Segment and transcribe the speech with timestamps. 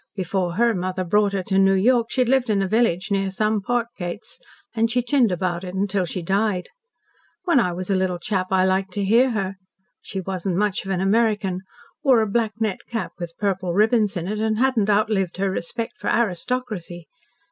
[0.15, 3.61] Before her mother brought her to New York she'd lived in a village near some
[3.61, 4.39] park gates,
[4.73, 6.69] and she chinned about it till she died.
[7.43, 9.57] When I was a little chap I liked to hear her.
[10.01, 11.61] She wasn't much of an American.
[12.01, 15.99] Wore a black net cap with purple ribbons in it, and hadn't outlived her respect
[15.99, 17.07] for aristocracy.